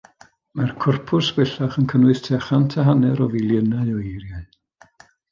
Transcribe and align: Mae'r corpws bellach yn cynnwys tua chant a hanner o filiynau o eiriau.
Mae'r 0.59 0.69
corpws 0.83 1.27
bellach 1.39 1.75
yn 1.81 1.85
cynnwys 1.91 2.23
tua 2.27 2.39
chant 2.45 2.73
a 2.83 2.85
hanner 2.87 3.21
o 3.27 3.27
filiynau 3.33 3.91
o 3.97 3.99
eiriau. 4.05 4.41